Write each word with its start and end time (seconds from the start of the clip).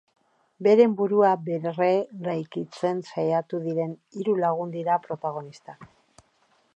Beren 0.67 0.95
burua 1.01 1.33
berreraikitzen 1.49 3.03
saiatuko 3.11 3.61
diren 3.67 3.95
hiru 4.21 4.35
lagun 4.47 4.73
dira 4.79 4.97
protagonistak. 5.07 5.89